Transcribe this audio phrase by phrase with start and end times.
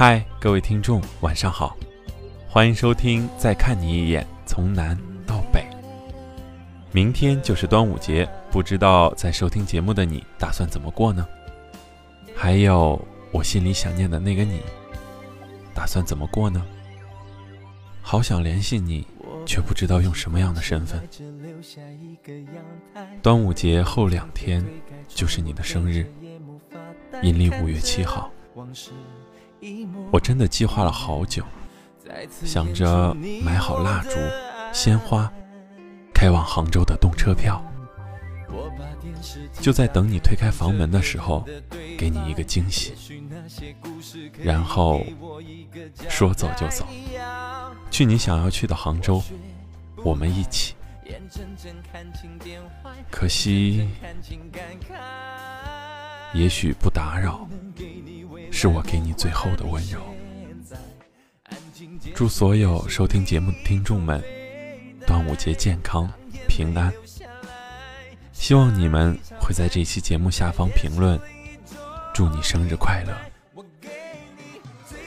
[0.00, 1.76] 嗨，各位听众，晚上好，
[2.48, 4.96] 欢迎收听《再看你一眼》，从南
[5.26, 5.66] 到北。
[6.92, 11.26] 明天就是端午节，不知道在收听节目的你打算怎么过呢？
[12.32, 14.60] 还有我心里想念的那个你，
[15.74, 16.64] 打算怎么过呢？
[18.00, 19.04] 好想联系你，
[19.44, 21.02] 却不知道用什么样的身份。
[23.20, 24.64] 端午节后两天
[25.08, 26.06] 就是你的生日，
[27.20, 28.30] 阴历五月七号。
[30.10, 31.44] 我真的计划了好久，
[32.44, 34.16] 想着买好蜡烛、
[34.72, 35.30] 鲜花，
[36.14, 37.62] 开往杭州的动车票。
[39.60, 41.44] 就在等你推开房门的时候，
[41.98, 42.94] 给你一个惊喜，
[44.40, 45.04] 然后
[46.08, 46.86] 说走就走，
[47.90, 49.22] 去你想要去的杭州，
[50.04, 50.74] 我们一起。
[53.10, 53.88] 可惜，
[56.32, 57.48] 也许不打扰。
[58.50, 60.00] 是我给你最后的温柔。
[62.14, 64.22] 祝所有收听节目的听众们
[65.06, 66.10] 端午节健康
[66.48, 66.92] 平安。
[68.32, 71.20] 希望你们会在这期节目下方评论，
[72.14, 73.14] 祝你生日快乐。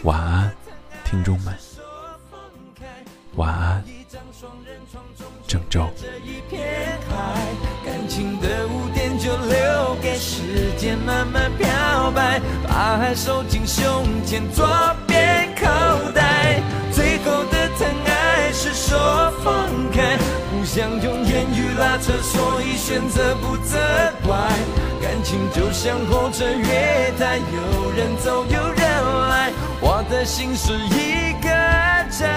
[0.04, 0.56] 晚安，
[1.04, 1.54] 听众们。
[3.36, 3.84] 晚安，
[5.48, 5.90] 郑州。
[12.82, 13.86] 把爱收进胸
[14.26, 14.68] 前左
[15.06, 15.68] 边口
[16.16, 16.60] 袋，
[16.92, 18.98] 最后的疼爱是手
[19.44, 20.18] 放开，
[20.50, 23.78] 不想用言语拉扯，所以选择不责
[24.26, 24.36] 怪。
[25.00, 31.50] 感情就像候车月台，有人走有人来，我的心是一个
[32.10, 32.31] 站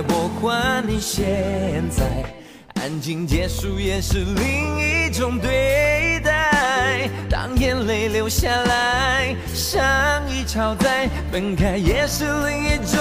[0.00, 2.04] 我还你现在。
[2.80, 7.08] 安静结束也是另一种对待。
[7.30, 9.80] 当眼泪流下来，像
[10.28, 12.98] 一超载，分开也是另一种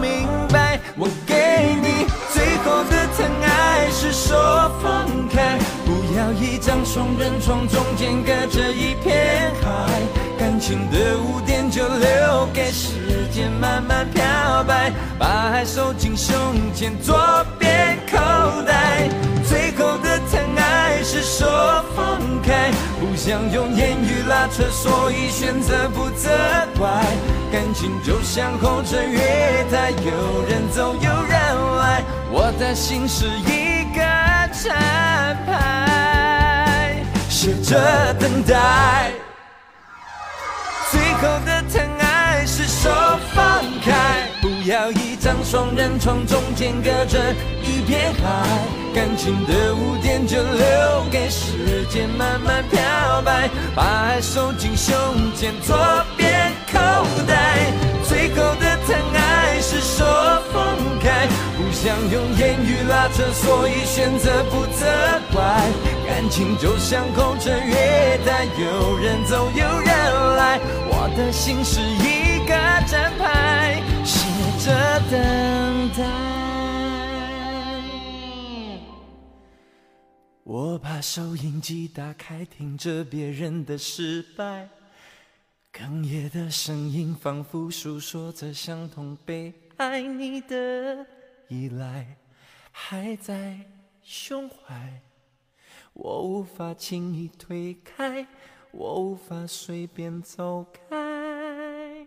[0.00, 0.80] 明白。
[0.96, 10.00] 我给你最后的疼爱，是说放开，不要一张双人床，中间隔着一片海。
[10.38, 14.22] 感情的污点就留给时间慢慢漂
[14.64, 16.36] 白，把把爱收进胸
[16.74, 17.16] 前左
[17.60, 18.18] 边口
[18.66, 19.08] 袋。
[19.46, 26.28] 最后的疼爱是说放开，不想用言语拉扯，所以选择不责
[26.76, 26.90] 怪。
[27.52, 34.00] 感情就像候车月台，有人走有人来，我的心是一个
[34.60, 36.96] 站牌，
[37.30, 39.12] 写着等待。
[40.90, 42.90] 最后的疼爱是手
[43.32, 47.18] 放开，不要一张双人床，中间隔着
[47.62, 48.46] 一片海。
[48.94, 54.94] 感情的污点就留给时间慢慢漂白，把爱收进胸
[55.34, 55.74] 前左
[56.18, 56.78] 边口
[57.26, 57.72] 袋。
[58.06, 60.04] 最后的疼爱是手
[60.52, 64.84] 放开，不想用言语拉扯，所以选择不责
[65.32, 65.42] 怪。
[66.06, 70.60] 感情就像空城月台，有人走有人来。
[70.86, 72.54] 我的心是一个
[72.86, 73.82] 站牌，
[80.84, 84.68] 把收音机打开，听着别人的失败，
[85.72, 91.06] 哽咽的声音仿佛诉说着相同被爱你的
[91.48, 92.18] 依赖，
[92.70, 93.58] 还在
[94.02, 95.00] 胸怀，
[95.94, 98.26] 我无法轻易推开。
[98.70, 102.06] 我无法随便走开，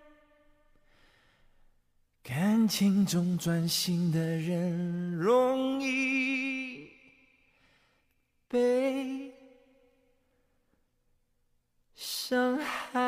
[2.21, 6.66] 感情中专心的人容易
[12.59, 12.95] have